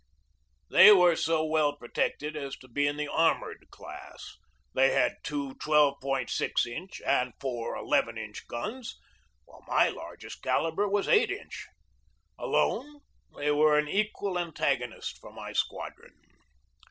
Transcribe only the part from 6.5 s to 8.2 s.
inch and four n